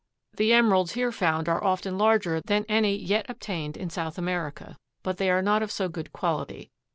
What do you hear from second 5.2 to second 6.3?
are not of so good